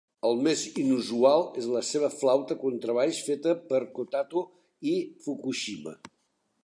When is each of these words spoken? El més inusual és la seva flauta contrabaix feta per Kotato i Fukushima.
El 0.27 0.39
més 0.45 0.61
inusual 0.83 1.43
és 1.63 1.67
la 1.73 1.83
seva 1.89 2.09
flauta 2.21 2.57
contrabaix 2.63 3.21
feta 3.29 3.55
per 3.73 3.83
Kotato 3.99 4.43
i 4.93 4.95
Fukushima. 5.27 5.95